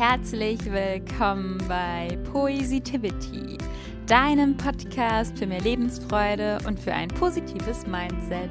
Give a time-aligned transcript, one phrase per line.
[0.00, 3.58] herzlich willkommen bei Poesitivity,
[4.06, 8.48] deinem Podcast für mehr Lebensfreude und für ein positives Mindset.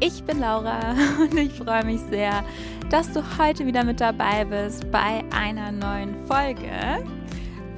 [0.00, 2.42] Ich bin Laura und ich freue mich sehr,
[2.88, 6.70] dass du heute wieder mit dabei bist bei einer neuen Folge.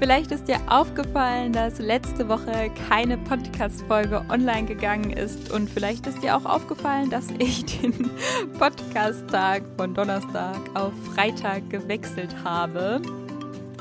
[0.01, 6.23] Vielleicht ist dir aufgefallen, dass letzte Woche keine Podcast-Folge online gegangen ist und vielleicht ist
[6.23, 8.11] dir auch aufgefallen, dass ich den
[8.59, 13.01] Podcast-Tag von Donnerstag auf Freitag gewechselt habe.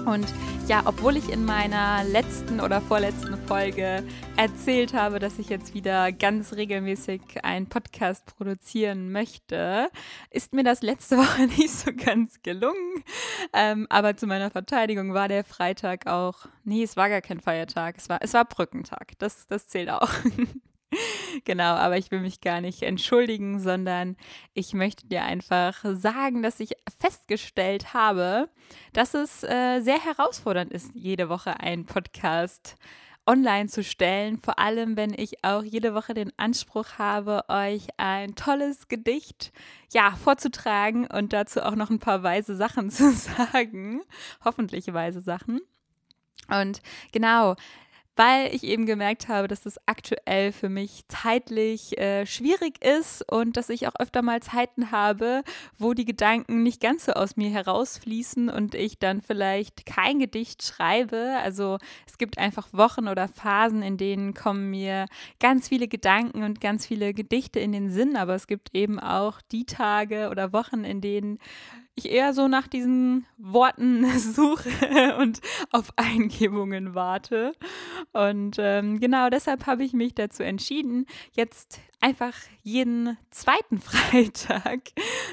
[0.05, 0.25] Und
[0.67, 4.03] ja, obwohl ich in meiner letzten oder vorletzten Folge
[4.37, 9.89] erzählt habe, dass ich jetzt wieder ganz regelmäßig einen Podcast produzieren möchte,
[10.29, 13.03] ist mir das letzte Woche nicht so ganz gelungen.
[13.53, 17.95] Ähm, aber zu meiner Verteidigung war der Freitag auch, nee, es war gar kein Feiertag,
[17.97, 19.13] es war, es war Brückentag.
[19.19, 20.09] Das, das zählt auch.
[21.45, 24.15] genau, aber ich will mich gar nicht entschuldigen, sondern
[24.53, 28.49] ich möchte dir einfach sagen, dass ich festgestellt habe,
[28.93, 32.75] dass es äh, sehr herausfordernd ist, jede Woche einen Podcast
[33.25, 38.35] online zu stellen, vor allem wenn ich auch jede Woche den Anspruch habe, euch ein
[38.35, 39.53] tolles Gedicht
[39.93, 44.01] ja vorzutragen und dazu auch noch ein paar weise Sachen zu sagen,
[44.43, 45.61] hoffentlich weise Sachen.
[46.49, 46.81] Und
[47.13, 47.55] genau,
[48.15, 53.57] weil ich eben gemerkt habe, dass es aktuell für mich zeitlich äh, schwierig ist und
[53.57, 55.43] dass ich auch öfter mal Zeiten habe,
[55.77, 60.63] wo die Gedanken nicht ganz so aus mir herausfließen und ich dann vielleicht kein Gedicht
[60.63, 61.37] schreibe.
[61.41, 65.07] Also es gibt einfach Wochen oder Phasen, in denen kommen mir
[65.39, 69.41] ganz viele Gedanken und ganz viele Gedichte in den Sinn, aber es gibt eben auch
[69.51, 71.39] die Tage oder Wochen, in denen
[71.95, 75.41] ich eher so nach diesen Worten suche und
[75.71, 77.53] auf Eingebungen warte.
[78.11, 84.81] Und ähm, genau deshalb habe ich mich dazu entschieden, jetzt einfach jeden zweiten Freitag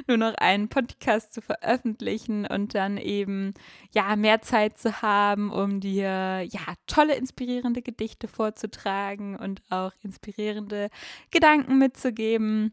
[0.07, 3.55] nur noch einen Podcast zu veröffentlichen und dann eben
[3.93, 10.91] ja mehr Zeit zu haben, um dir ja tolle inspirierende Gedichte vorzutragen und auch inspirierende
[11.31, 12.73] Gedanken mitzugeben.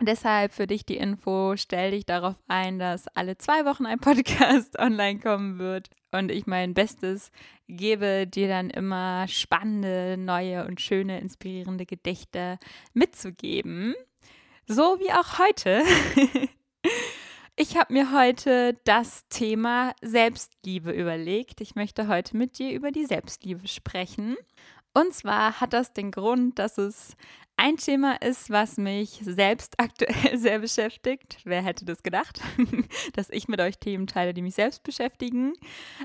[0.00, 4.76] Deshalb für dich die Info, stell dich darauf ein, dass alle zwei Wochen ein Podcast
[4.78, 7.30] online kommen wird und ich mein Bestes
[7.68, 12.58] gebe, dir dann immer spannende, neue und schöne, inspirierende Gedichte
[12.92, 13.94] mitzugeben.
[14.66, 15.82] So wie auch heute.
[17.56, 21.60] Ich habe mir heute das Thema Selbstliebe überlegt.
[21.60, 24.36] Ich möchte heute mit dir über die Selbstliebe sprechen.
[24.94, 27.16] Und zwar hat das den Grund, dass es
[27.56, 31.38] ein Thema ist, was mich selbst aktuell sehr beschäftigt.
[31.44, 32.40] Wer hätte das gedacht,
[33.14, 35.52] dass ich mit euch Themen teile, die mich selbst beschäftigen?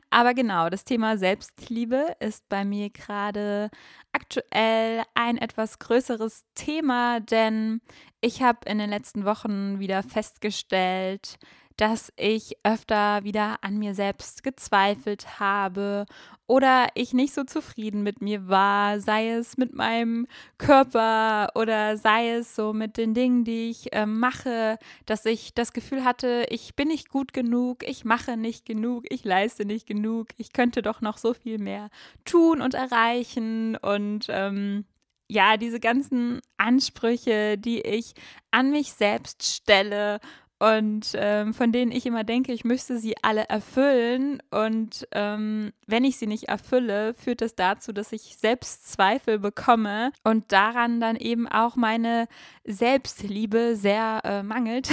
[0.09, 3.69] Aber genau, das Thema Selbstliebe ist bei mir gerade
[4.11, 7.81] aktuell ein etwas größeres Thema, denn
[8.21, 11.37] ich habe in den letzten Wochen wieder festgestellt,
[11.79, 16.05] dass ich öfter wieder an mir selbst gezweifelt habe
[16.45, 22.31] oder ich nicht so zufrieden mit mir war, sei es mit meinem Körper oder sei
[22.31, 26.75] es so mit den Dingen, die ich äh, mache, dass ich das Gefühl hatte, ich
[26.75, 30.99] bin nicht gut genug, ich mache nicht genug, ich leiste nicht genug, ich könnte doch
[30.99, 31.89] noch so viel mehr
[32.25, 33.77] tun und erreichen.
[33.77, 34.83] Und ähm,
[35.29, 38.15] ja, diese ganzen Ansprüche, die ich
[38.51, 40.19] an mich selbst stelle
[40.59, 44.43] und ähm, von denen ich immer denke, ich müsste sie alle erfüllen.
[44.51, 50.51] Und ähm, wenn ich sie nicht erfülle, führt das dazu, dass ich Selbstzweifel bekomme und
[50.51, 52.27] daran dann eben auch meine
[52.65, 54.89] Selbstliebe sehr äh, mangelt.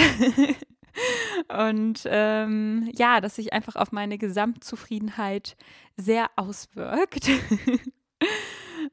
[1.49, 5.57] und ähm, ja, dass sich einfach auf meine Gesamtzufriedenheit
[5.97, 7.29] sehr auswirkt.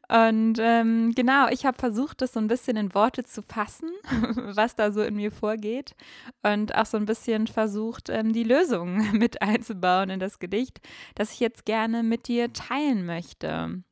[0.08, 3.90] Und ähm, genau, ich habe versucht, das so ein bisschen in Worte zu fassen,
[4.54, 5.94] was da so in mir vorgeht.
[6.42, 10.80] Und auch so ein bisschen versucht, ähm, die Lösung mit einzubauen in das Gedicht,
[11.14, 13.82] das ich jetzt gerne mit dir teilen möchte.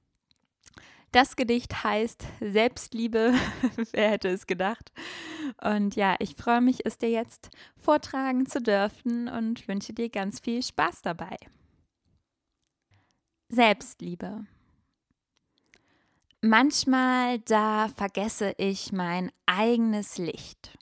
[1.12, 3.34] Das Gedicht heißt Selbstliebe.
[3.92, 4.92] Wer hätte es gedacht?
[5.62, 10.40] Und ja, ich freue mich, es dir jetzt vortragen zu dürfen und wünsche dir ganz
[10.40, 11.36] viel Spaß dabei.
[13.50, 14.46] Selbstliebe.
[16.44, 20.76] Manchmal da vergesse ich mein eigenes Licht.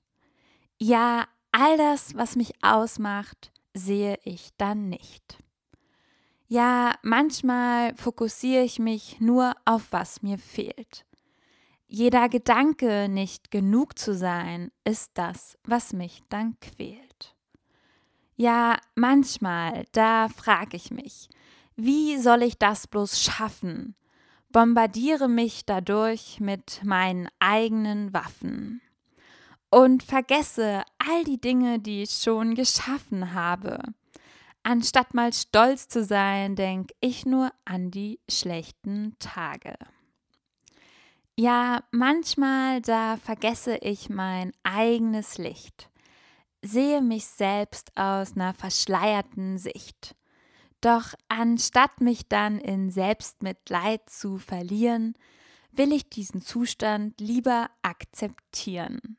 [0.78, 5.36] Ja, all das, was mich ausmacht, sehe ich dann nicht.
[6.48, 11.04] Ja, manchmal fokussiere ich mich nur auf was mir fehlt.
[11.86, 17.36] Jeder Gedanke, nicht genug zu sein, ist das, was mich dann quält.
[18.34, 21.28] Ja, manchmal, da frage ich mich,
[21.76, 23.94] wie soll ich das bloß schaffen?
[24.52, 28.80] Bombardiere mich dadurch mit meinen eigenen Waffen
[29.70, 33.78] und vergesse all die Dinge, die ich schon geschaffen habe.
[34.62, 39.74] Anstatt mal stolz zu sein, denke ich nur an die schlechten Tage.
[41.36, 45.88] Ja, manchmal da vergesse ich mein eigenes Licht,
[46.60, 50.14] sehe mich selbst aus einer verschleierten Sicht.
[50.80, 55.14] Doch anstatt mich dann in Selbstmitleid zu verlieren,
[55.72, 59.18] will ich diesen Zustand lieber akzeptieren.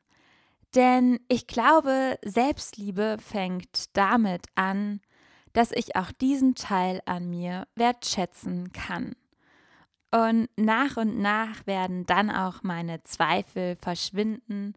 [0.74, 5.00] Denn ich glaube, Selbstliebe fängt damit an,
[5.52, 9.14] dass ich auch diesen Teil an mir wertschätzen kann.
[10.10, 14.74] Und nach und nach werden dann auch meine Zweifel verschwinden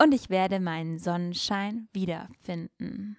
[0.00, 3.16] und ich werde meinen Sonnenschein wiederfinden.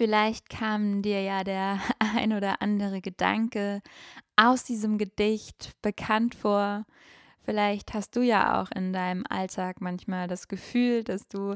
[0.00, 3.82] Vielleicht kam dir ja der ein oder andere Gedanke
[4.34, 6.86] aus diesem Gedicht bekannt vor.
[7.44, 11.54] Vielleicht hast du ja auch in deinem Alltag manchmal das Gefühl, dass du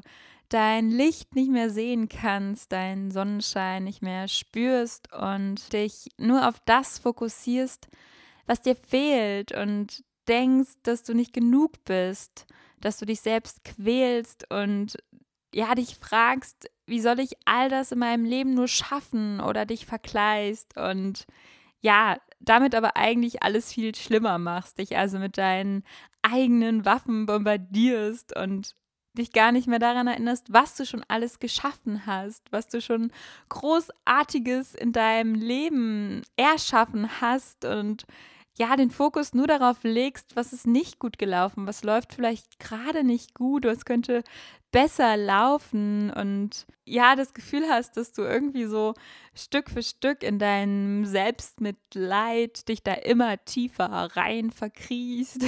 [0.50, 6.60] dein Licht nicht mehr sehen kannst, deinen Sonnenschein nicht mehr spürst und dich nur auf
[6.66, 7.88] das fokussierst,
[8.44, 12.44] was dir fehlt und denkst, dass du nicht genug bist,
[12.82, 14.98] dass du dich selbst quälst und
[15.54, 19.86] ja, dich fragst, wie soll ich all das in meinem Leben nur schaffen oder dich
[19.86, 21.26] verkleist und
[21.80, 25.82] ja, damit aber eigentlich alles viel schlimmer machst, dich also mit deinen
[26.22, 28.74] eigenen Waffen bombardierst und
[29.16, 33.12] dich gar nicht mehr daran erinnerst, was du schon alles geschaffen hast, was du schon
[33.48, 38.04] großartiges in deinem Leben erschaffen hast und
[38.56, 43.02] ja, den Fokus nur darauf legst, was ist nicht gut gelaufen, was läuft vielleicht gerade
[43.02, 44.22] nicht gut, was könnte
[44.70, 48.94] besser laufen und ja, das Gefühl hast, dass du irgendwie so
[49.34, 53.86] Stück für Stück in deinem Selbstmitleid dich da immer tiefer
[54.16, 55.44] rein verkriechst.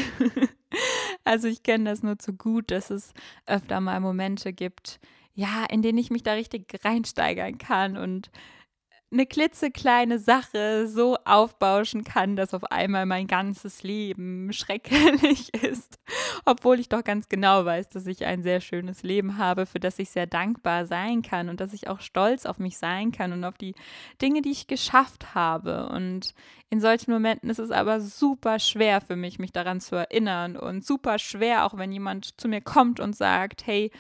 [1.24, 3.12] also ich kenne das nur zu gut, dass es
[3.46, 5.00] öfter mal Momente gibt,
[5.34, 8.30] ja, in denen ich mich da richtig reinsteigern kann und
[9.12, 15.98] eine klitzekleine Sache so aufbauschen kann, dass auf einmal mein ganzes Leben schrecklich ist.
[16.44, 19.98] Obwohl ich doch ganz genau weiß, dass ich ein sehr schönes Leben habe, für das
[19.98, 23.44] ich sehr dankbar sein kann und dass ich auch stolz auf mich sein kann und
[23.44, 23.74] auf die
[24.20, 25.88] Dinge, die ich geschafft habe.
[25.88, 26.34] Und
[26.68, 30.84] in solchen Momenten ist es aber super schwer für mich, mich daran zu erinnern und
[30.84, 33.92] super schwer, auch wenn jemand zu mir kommt und sagt, hey,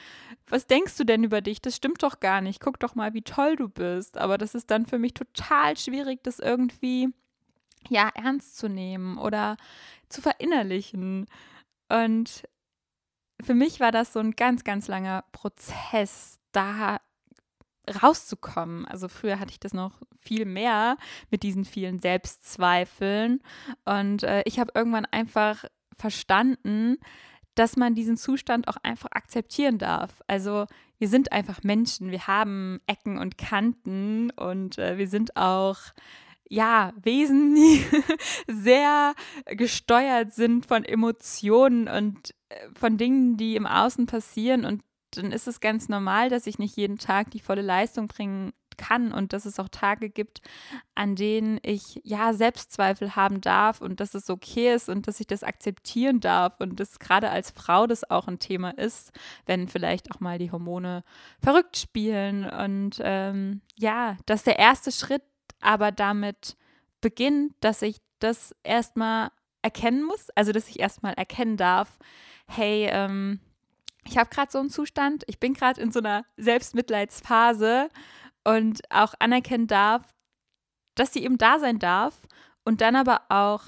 [0.48, 1.60] was denkst du denn über dich?
[1.60, 2.60] Das stimmt doch gar nicht.
[2.60, 4.16] Guck doch mal, wie toll du bist.
[4.18, 7.08] Aber das ist dann für mich total schwierig, das irgendwie
[7.88, 9.56] ja ernst zu nehmen oder
[10.08, 11.26] zu verinnerlichen.
[11.88, 12.48] Und
[13.42, 16.98] für mich war das so ein ganz, ganz langer Prozess, da
[18.02, 18.84] rauszukommen.
[18.86, 20.96] Also früher hatte ich das noch viel mehr
[21.30, 23.42] mit diesen vielen Selbstzweifeln.
[23.84, 25.64] Und äh, ich habe irgendwann einfach
[25.96, 26.98] verstanden,
[27.56, 30.22] dass man diesen Zustand auch einfach akzeptieren darf.
[30.26, 30.66] Also
[30.98, 35.78] wir sind einfach Menschen, wir haben Ecken und Kanten und äh, wir sind auch
[36.48, 37.84] ja, Wesen, die
[38.46, 39.14] sehr
[39.46, 44.64] gesteuert sind von Emotionen und äh, von Dingen, die im Außen passieren.
[44.64, 44.82] Und
[45.12, 49.12] dann ist es ganz normal, dass ich nicht jeden Tag die volle Leistung bringen kann
[49.12, 50.40] und dass es auch Tage gibt,
[50.94, 55.26] an denen ich ja Selbstzweifel haben darf und dass es okay ist und dass ich
[55.26, 59.12] das akzeptieren darf und dass gerade als Frau das auch ein Thema ist,
[59.46, 61.04] wenn vielleicht auch mal die Hormone
[61.42, 65.22] verrückt spielen und ähm, ja, dass der erste Schritt
[65.60, 66.56] aber damit
[67.00, 69.30] beginnt, dass ich das erstmal
[69.62, 71.98] erkennen muss, also dass ich erstmal erkennen darf,
[72.46, 73.40] hey, ähm,
[74.04, 77.88] ich habe gerade so einen Zustand, ich bin gerade in so einer Selbstmitleidsphase
[78.46, 80.14] und auch anerkennen darf,
[80.94, 82.16] dass sie eben da sein darf
[82.64, 83.64] und dann aber auch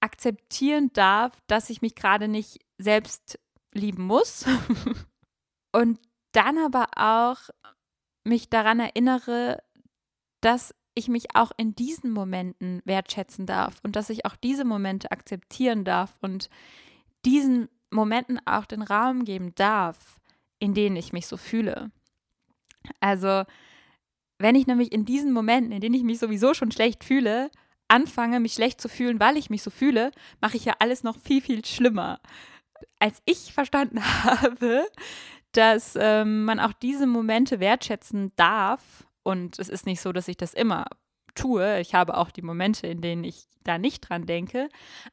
[0.00, 3.38] akzeptieren darf, dass ich mich gerade nicht selbst
[3.74, 4.46] lieben muss
[5.72, 6.00] und
[6.32, 7.50] dann aber auch
[8.24, 9.62] mich daran erinnere,
[10.40, 15.10] dass ich mich auch in diesen Momenten wertschätzen darf und dass ich auch diese Momente
[15.10, 16.48] akzeptieren darf und
[17.26, 20.18] diesen Momenten auch den Raum geben darf,
[20.58, 21.90] in denen ich mich so fühle.
[23.00, 23.44] Also
[24.38, 27.50] wenn ich nämlich in diesen Momenten, in denen ich mich sowieso schon schlecht fühle,
[27.88, 30.10] anfange, mich schlecht zu fühlen, weil ich mich so fühle,
[30.40, 32.20] mache ich ja alles noch viel, viel schlimmer.
[32.98, 34.86] Als ich verstanden habe,
[35.52, 40.36] dass ähm, man auch diese Momente wertschätzen darf, und es ist nicht so, dass ich
[40.36, 40.86] das immer
[41.34, 44.68] tue, ich habe auch die Momente, in denen ich da nicht dran denke,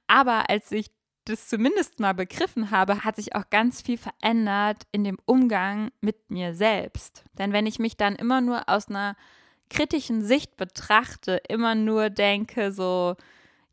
[0.08, 0.88] aber als ich
[1.26, 6.30] das zumindest mal begriffen habe, hat sich auch ganz viel verändert in dem Umgang mit
[6.30, 7.24] mir selbst.
[7.38, 9.16] Denn wenn ich mich dann immer nur aus einer
[9.70, 13.16] kritischen Sicht betrachte, immer nur denke, so,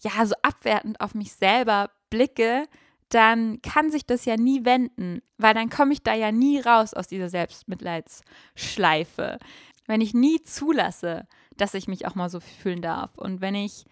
[0.01, 2.69] ja, so abwertend auf mich selber blicke,
[3.09, 6.95] dann kann sich das ja nie wenden, weil dann komme ich da ja nie raus
[6.95, 9.39] aus dieser Selbstmitleidsschleife.
[9.87, 11.27] Wenn ich nie zulasse,
[11.57, 13.87] dass ich mich auch mal so fühlen darf und wenn ich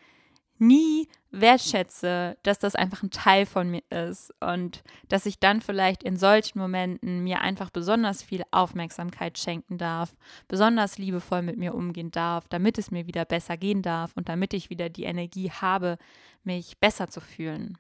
[0.59, 6.03] nie wertschätze, dass das einfach ein Teil von mir ist und dass ich dann vielleicht
[6.03, 10.15] in solchen Momenten mir einfach besonders viel Aufmerksamkeit schenken darf,
[10.49, 14.55] besonders liebevoll mit mir umgehen darf, damit es mir wieder besser gehen darf und damit
[14.55, 15.99] ich wieder die Energie habe,
[16.45, 17.77] mich besser zu fühlen.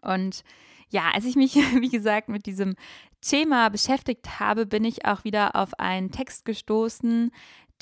[0.00, 0.42] Und
[0.88, 2.74] ja, als ich mich, wie gesagt, mit diesem
[3.20, 7.30] Thema beschäftigt habe, bin ich auch wieder auf einen Text gestoßen,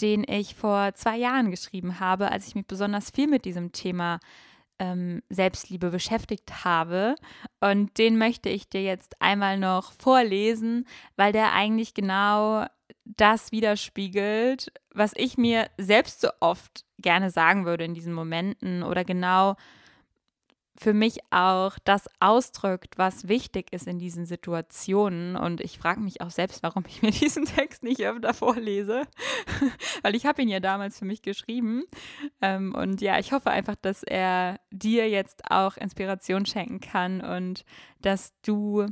[0.00, 4.21] den ich vor zwei Jahren geschrieben habe, als ich mich besonders viel mit diesem Thema
[4.78, 7.14] ähm, Selbstliebe beschäftigt habe.
[7.61, 10.87] Und den möchte ich dir jetzt einmal noch vorlesen,
[11.17, 12.67] weil der eigentlich genau
[13.05, 19.05] das widerspiegelt, was ich mir selbst so oft gerne sagen würde in diesen Momenten oder
[19.05, 19.57] genau
[20.78, 25.37] für mich auch das ausdrückt, was wichtig ist in diesen Situationen.
[25.37, 29.02] Und ich frage mich auch selbst, warum ich mir diesen Text nicht öfter vorlese,
[30.02, 31.85] weil ich habe ihn ja damals für mich geschrieben.
[32.40, 37.64] Ähm, und ja, ich hoffe einfach, dass er dir jetzt auch Inspiration schenken kann und
[38.00, 38.87] dass du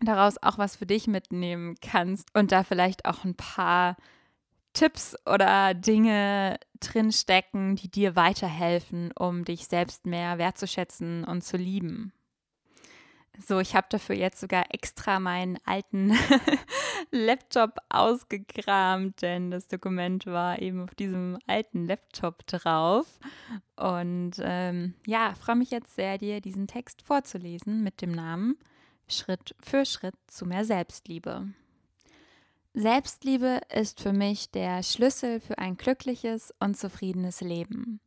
[0.00, 3.96] daraus auch was für dich mitnehmen kannst und da vielleicht auch ein paar
[4.74, 12.12] Tipps oder Dinge drinstecken, die dir weiterhelfen, um dich selbst mehr wertzuschätzen und zu lieben.
[13.38, 16.12] So, ich habe dafür jetzt sogar extra meinen alten
[17.10, 23.06] Laptop ausgekramt, denn das Dokument war eben auf diesem alten Laptop drauf.
[23.76, 28.56] Und ähm, ja, freue mich jetzt sehr, dir diesen Text vorzulesen mit dem Namen
[29.08, 31.48] Schritt für Schritt zu mehr Selbstliebe.
[32.76, 38.00] Selbstliebe ist für mich der Schlüssel für ein glückliches und zufriedenes Leben.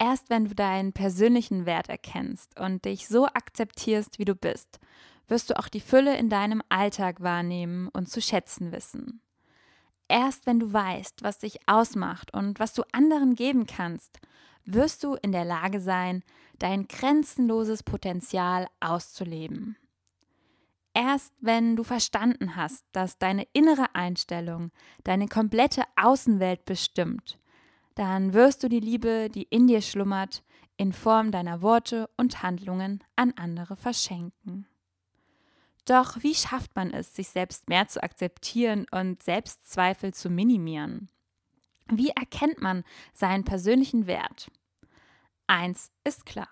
[0.00, 4.80] Erst wenn du deinen persönlichen Wert erkennst und dich so akzeptierst, wie du bist,
[5.28, 9.20] wirst du auch die Fülle in deinem Alltag wahrnehmen und zu schätzen wissen.
[10.08, 14.18] Erst wenn du weißt, was dich ausmacht und was du anderen geben kannst,
[14.64, 16.24] wirst du in der Lage sein,
[16.58, 19.76] dein grenzenloses Potenzial auszuleben.
[21.00, 24.72] Erst wenn du verstanden hast, dass deine innere Einstellung
[25.04, 27.38] deine komplette Außenwelt bestimmt,
[27.94, 30.42] dann wirst du die Liebe, die in dir schlummert,
[30.76, 34.66] in Form deiner Worte und Handlungen an andere verschenken.
[35.84, 41.12] Doch wie schafft man es, sich selbst mehr zu akzeptieren und Selbstzweifel zu minimieren?
[41.92, 42.82] Wie erkennt man
[43.14, 44.50] seinen persönlichen Wert?
[45.46, 46.48] Eins ist klar.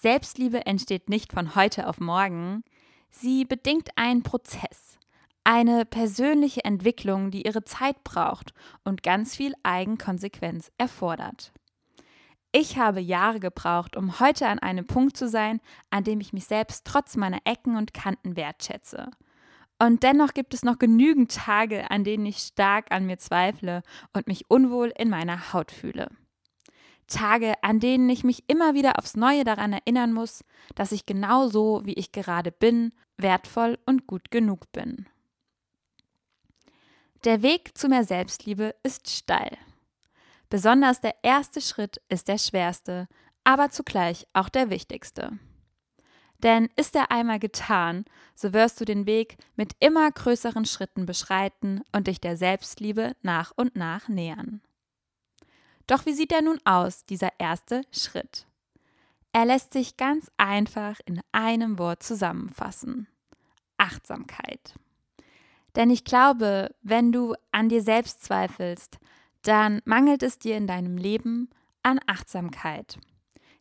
[0.00, 2.64] Selbstliebe entsteht nicht von heute auf morgen,
[3.10, 4.98] sie bedingt einen Prozess,
[5.44, 11.52] eine persönliche Entwicklung, die ihre Zeit braucht und ganz viel Eigenkonsequenz erfordert.
[12.50, 16.46] Ich habe Jahre gebraucht, um heute an einem Punkt zu sein, an dem ich mich
[16.46, 19.10] selbst trotz meiner Ecken und Kanten wertschätze.
[19.78, 23.82] Und dennoch gibt es noch genügend Tage, an denen ich stark an mir zweifle
[24.14, 26.08] und mich unwohl in meiner Haut fühle.
[27.10, 31.48] Tage, an denen ich mich immer wieder aufs Neue daran erinnern muss, dass ich genau
[31.48, 35.06] so, wie ich gerade bin, wertvoll und gut genug bin.
[37.24, 39.58] Der Weg zu mehr Selbstliebe ist steil.
[40.48, 43.08] Besonders der erste Schritt ist der schwerste,
[43.44, 45.38] aber zugleich auch der wichtigste.
[46.42, 51.82] Denn ist er einmal getan, so wirst du den Weg mit immer größeren Schritten beschreiten
[51.92, 54.62] und dich der Selbstliebe nach und nach nähern.
[55.90, 58.46] Doch wie sieht er nun aus, dieser erste Schritt?
[59.32, 63.08] Er lässt sich ganz einfach in einem Wort zusammenfassen.
[63.76, 64.74] Achtsamkeit.
[65.74, 69.00] Denn ich glaube, wenn du an dir selbst zweifelst,
[69.42, 71.50] dann mangelt es dir in deinem Leben
[71.82, 73.00] an Achtsamkeit.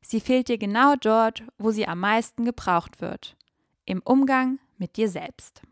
[0.01, 3.37] Sie fehlt dir genau dort, wo sie am meisten gebraucht wird,
[3.85, 5.63] im Umgang mit dir selbst.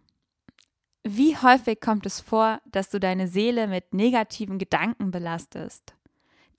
[1.03, 5.96] Wie häufig kommt es vor, dass du deine Seele mit negativen Gedanken belastest?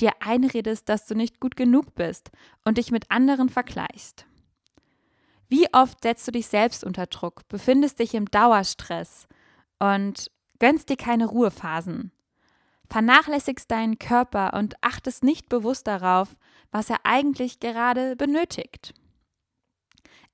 [0.00, 2.31] Dir einredest, dass du nicht gut genug bist
[2.64, 4.26] und dich mit anderen vergleichst.
[5.49, 9.26] Wie oft setzt du dich selbst unter Druck, befindest dich im Dauerstress
[9.78, 12.12] und gönnst dir keine Ruhephasen,
[12.90, 16.37] vernachlässigst deinen Körper und achtest nicht bewusst darauf,
[16.71, 18.95] was er eigentlich gerade benötigt.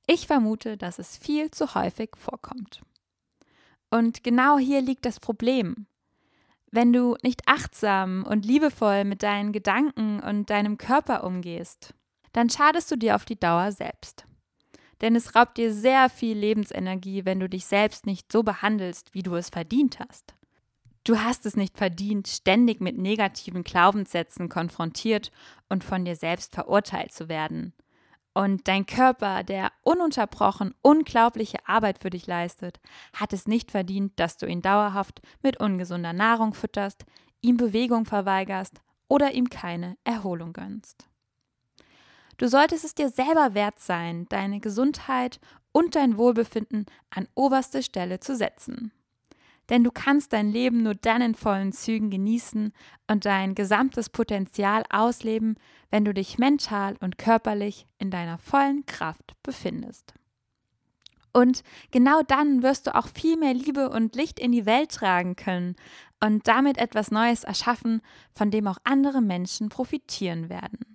[0.06, 2.82] Ich vermute, dass es viel zu häufig vorkommt.
[3.90, 5.86] Und genau hier liegt das Problem.
[6.74, 11.94] Wenn du nicht achtsam und liebevoll mit deinen Gedanken und deinem Körper umgehst,
[12.32, 14.26] dann schadest du dir auf die Dauer selbst.
[15.00, 19.22] Denn es raubt dir sehr viel Lebensenergie, wenn du dich selbst nicht so behandelst, wie
[19.22, 20.34] du es verdient hast.
[21.04, 25.30] Du hast es nicht verdient, ständig mit negativen Glaubenssätzen konfrontiert
[25.68, 27.72] und von dir selbst verurteilt zu werden.
[28.34, 32.80] Und dein Körper, der ununterbrochen unglaubliche Arbeit für dich leistet,
[33.12, 37.04] hat es nicht verdient, dass du ihn dauerhaft mit ungesunder Nahrung fütterst,
[37.40, 41.08] ihm Bewegung verweigerst oder ihm keine Erholung gönnst.
[42.36, 45.38] Du solltest es dir selber wert sein, deine Gesundheit
[45.70, 48.92] und dein Wohlbefinden an oberste Stelle zu setzen.
[49.70, 52.72] Denn du kannst dein Leben nur dann in vollen Zügen genießen
[53.10, 55.56] und dein gesamtes Potenzial ausleben,
[55.90, 60.14] wenn du dich mental und körperlich in deiner vollen Kraft befindest.
[61.32, 65.34] Und genau dann wirst du auch viel mehr Liebe und Licht in die Welt tragen
[65.34, 65.74] können
[66.22, 68.02] und damit etwas Neues erschaffen,
[68.32, 70.93] von dem auch andere Menschen profitieren werden.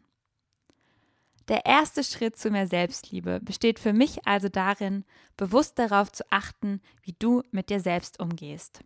[1.50, 5.04] Der erste Schritt zu mehr Selbstliebe besteht für mich also darin,
[5.36, 8.82] bewusst darauf zu achten, wie du mit dir selbst umgehst.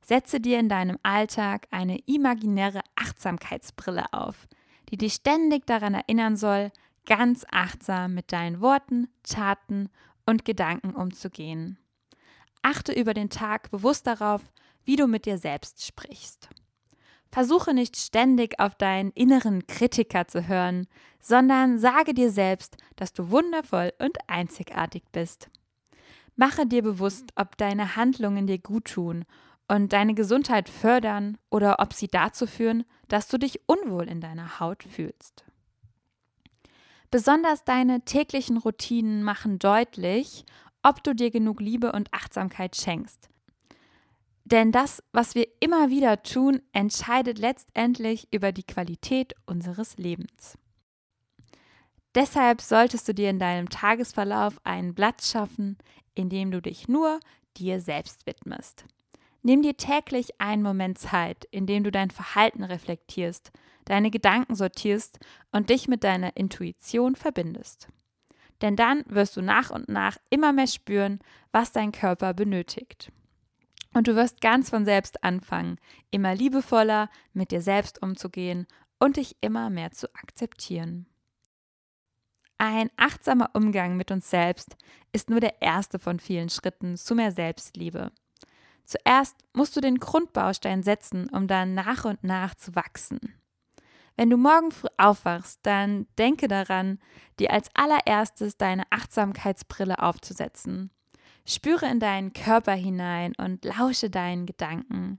[0.00, 4.46] Setze dir in deinem Alltag eine imaginäre Achtsamkeitsbrille auf,
[4.88, 6.70] die dich ständig daran erinnern soll,
[7.06, 9.88] ganz achtsam mit deinen Worten, Taten
[10.26, 11.76] und Gedanken umzugehen.
[12.62, 14.42] Achte über den Tag bewusst darauf,
[14.84, 16.50] wie du mit dir selbst sprichst.
[17.30, 20.86] Versuche nicht ständig auf deinen inneren Kritiker zu hören,
[21.20, 25.48] sondern sage dir selbst, dass du wundervoll und einzigartig bist.
[26.36, 29.24] Mache dir bewusst, ob deine Handlungen dir gut tun
[29.68, 34.58] und deine Gesundheit fördern oder ob sie dazu führen, dass du dich unwohl in deiner
[34.58, 35.44] Haut fühlst.
[37.10, 40.44] Besonders deine täglichen Routinen machen deutlich,
[40.82, 43.28] ob du dir genug Liebe und Achtsamkeit schenkst.
[44.50, 50.58] Denn das, was wir immer wieder tun, entscheidet letztendlich über die Qualität unseres Lebens.
[52.16, 55.78] Deshalb solltest du dir in deinem Tagesverlauf einen Platz schaffen,
[56.14, 57.20] in dem du dich nur
[57.56, 58.84] dir selbst widmest.
[59.42, 63.52] Nimm dir täglich einen Moment Zeit, in dem du dein Verhalten reflektierst,
[63.84, 65.20] deine Gedanken sortierst
[65.52, 67.88] und dich mit deiner Intuition verbindest.
[68.60, 71.20] Denn dann wirst du nach und nach immer mehr spüren,
[71.52, 73.12] was dein Körper benötigt.
[73.92, 75.78] Und du wirst ganz von selbst anfangen,
[76.10, 78.66] immer liebevoller mit dir selbst umzugehen
[78.98, 81.06] und dich immer mehr zu akzeptieren.
[82.58, 84.76] Ein achtsamer Umgang mit uns selbst
[85.12, 88.12] ist nur der erste von vielen Schritten zu mehr Selbstliebe.
[88.84, 93.18] Zuerst musst du den Grundbaustein setzen, um dann nach und nach zu wachsen.
[94.16, 96.98] Wenn du morgen früh aufwachst, dann denke daran,
[97.38, 100.90] dir als allererstes deine Achtsamkeitsbrille aufzusetzen
[101.44, 105.18] Spüre in deinen Körper hinein und lausche deinen Gedanken.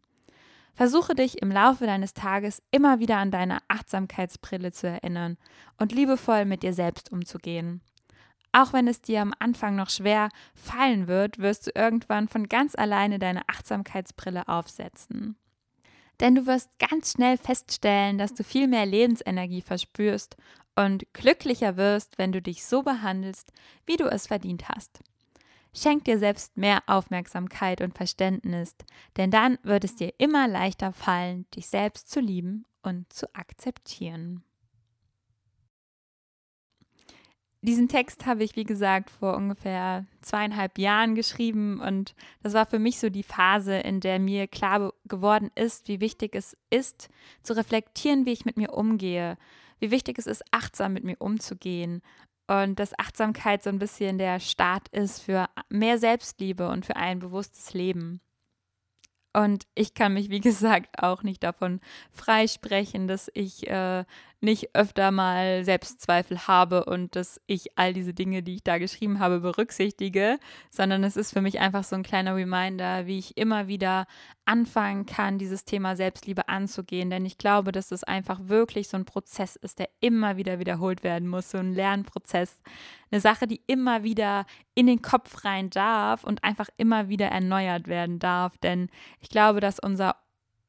[0.73, 5.37] Versuche dich im Laufe deines Tages immer wieder an deine Achtsamkeitsbrille zu erinnern
[5.77, 7.81] und liebevoll mit dir selbst umzugehen.
[8.53, 12.75] Auch wenn es dir am Anfang noch schwer fallen wird, wirst du irgendwann von ganz
[12.75, 15.37] alleine deine Achtsamkeitsbrille aufsetzen.
[16.19, 20.37] Denn du wirst ganz schnell feststellen, dass du viel mehr Lebensenergie verspürst
[20.75, 23.51] und glücklicher wirst, wenn du dich so behandelst,
[23.85, 25.01] wie du es verdient hast.
[25.73, 28.75] Schenk dir selbst mehr Aufmerksamkeit und Verständnis,
[29.15, 34.43] denn dann wird es dir immer leichter fallen, dich selbst zu lieben und zu akzeptieren.
[37.63, 42.79] Diesen Text habe ich, wie gesagt, vor ungefähr zweieinhalb Jahren geschrieben und das war für
[42.79, 47.09] mich so die Phase, in der mir klar geworden ist, wie wichtig es ist,
[47.43, 49.37] zu reflektieren, wie ich mit mir umgehe,
[49.79, 52.01] wie wichtig es ist, achtsam mit mir umzugehen
[52.51, 57.19] und dass Achtsamkeit so ein bisschen der Start ist für mehr Selbstliebe und für ein
[57.19, 58.19] bewusstes Leben.
[59.33, 61.79] Und ich kann mich, wie gesagt, auch nicht davon
[62.11, 64.03] freisprechen, dass ich äh,
[64.41, 69.19] nicht öfter mal Selbstzweifel habe und dass ich all diese Dinge, die ich da geschrieben
[69.19, 73.67] habe, berücksichtige, sondern es ist für mich einfach so ein kleiner Reminder, wie ich immer
[73.67, 74.07] wieder
[74.45, 77.11] anfangen kann, dieses Thema Selbstliebe anzugehen.
[77.11, 81.03] Denn ich glaube, dass es einfach wirklich so ein Prozess ist, der immer wieder wiederholt
[81.03, 82.61] werden muss, so ein Lernprozess.
[83.11, 87.87] Eine Sache, die immer wieder in den Kopf rein darf und einfach immer wieder erneuert
[87.87, 88.57] werden darf.
[88.57, 90.15] Denn ich glaube, dass unser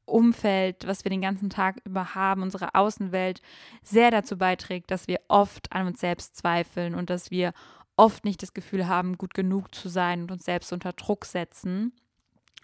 [0.05, 3.41] Umfeld, was wir den ganzen Tag über haben, unsere Außenwelt,
[3.81, 7.53] sehr dazu beiträgt, dass wir oft an uns selbst zweifeln und dass wir
[7.95, 11.93] oft nicht das Gefühl haben, gut genug zu sein und uns selbst unter Druck setzen.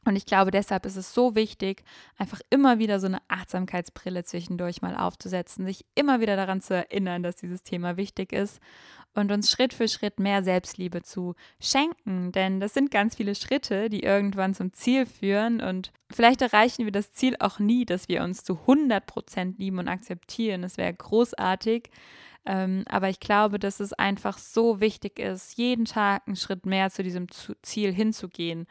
[0.06, 1.84] Und ich glaube, deshalb ist es so wichtig,
[2.18, 7.24] einfach immer wieder so eine Achtsamkeitsbrille zwischendurch mal aufzusetzen, sich immer wieder daran zu erinnern,
[7.24, 8.60] dass dieses Thema wichtig ist
[9.14, 12.32] und uns Schritt für Schritt mehr Selbstliebe zu schenken.
[12.32, 15.62] Denn das sind ganz viele Schritte, die irgendwann zum Ziel führen.
[15.62, 19.80] Und vielleicht erreichen wir das Ziel auch nie, dass wir uns zu 100 Prozent lieben
[19.80, 20.62] und akzeptieren.
[20.62, 21.90] Das wäre großartig.
[22.46, 26.90] Ähm, aber ich glaube, dass es einfach so wichtig ist, jeden Tag einen Schritt mehr
[26.90, 27.28] zu diesem
[27.62, 28.66] Ziel hinzugehen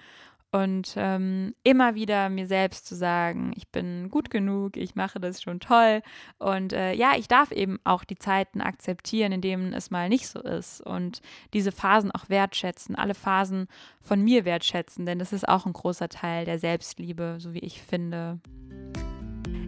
[0.51, 5.43] und ähm, immer wieder mir selbst zu sagen, ich bin gut genug, ich mache das
[5.43, 6.03] schon toll
[6.39, 10.29] und äh, ja, ich darf eben auch die Zeiten akzeptieren, in denen es mal nicht
[10.29, 11.21] so ist und
[11.53, 13.69] diese Phasen auch wertschätzen, alle Phasen
[14.01, 17.83] von mir wertschätzen, denn das ist auch ein großer Teil der Selbstliebe, so wie ich
[17.83, 18.41] finde.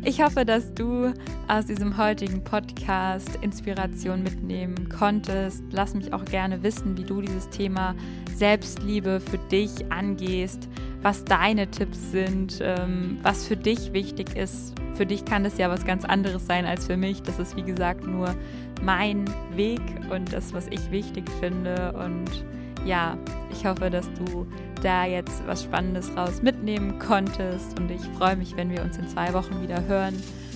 [0.03, 1.13] Ich hoffe, dass du
[1.47, 5.63] aus diesem heutigen Podcast Inspiration mitnehmen konntest.
[5.73, 7.95] Lass mich auch gerne wissen, wie du dieses Thema
[8.35, 10.69] Selbstliebe für dich angehst,
[11.03, 14.75] was deine Tipps sind, ähm, was für dich wichtig ist.
[14.95, 17.23] Für dich kann es ja was ganz anderes sein als für mich.
[17.23, 18.35] Das ist, wie gesagt, nur
[18.83, 21.93] mein Weg und das, was ich wichtig finde.
[21.93, 22.43] Und
[22.85, 23.16] ja,
[23.51, 24.47] ich hoffe, dass du
[24.83, 29.09] da jetzt was Spannendes raus mitnehmen konntest und ich freue mich, wenn wir uns in
[29.09, 30.14] zwei Wochen wieder hören.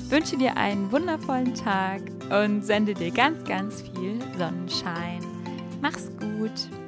[0.08, 5.20] Wünsche dir einen wundervollen Tag und sende dir ganz, ganz viel Sonnenschein.
[5.80, 6.83] Mach's gut.